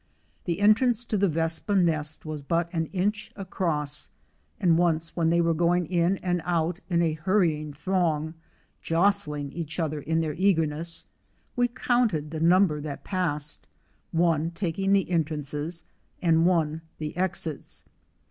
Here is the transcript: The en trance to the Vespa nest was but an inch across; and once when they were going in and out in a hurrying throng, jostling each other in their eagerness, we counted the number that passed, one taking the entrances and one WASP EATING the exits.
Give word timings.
The 0.45 0.59
en 0.61 0.73
trance 0.73 1.03
to 1.09 1.15
the 1.15 1.27
Vespa 1.29 1.75
nest 1.75 2.25
was 2.25 2.41
but 2.41 2.73
an 2.73 2.87
inch 2.87 3.31
across; 3.35 4.09
and 4.59 4.75
once 4.75 5.15
when 5.15 5.29
they 5.29 5.41
were 5.41 5.53
going 5.53 5.85
in 5.85 6.17
and 6.23 6.41
out 6.43 6.79
in 6.89 7.03
a 7.03 7.13
hurrying 7.13 7.71
throng, 7.71 8.33
jostling 8.81 9.51
each 9.51 9.77
other 9.79 9.99
in 10.01 10.19
their 10.19 10.33
eagerness, 10.33 11.05
we 11.55 11.67
counted 11.67 12.31
the 12.31 12.39
number 12.39 12.81
that 12.81 13.03
passed, 13.03 13.67
one 14.11 14.49
taking 14.49 14.91
the 14.91 15.07
entrances 15.07 15.83
and 16.19 16.47
one 16.47 16.71
WASP 16.71 16.81
EATING 16.83 16.83
the 16.97 17.17
exits. 17.17 17.85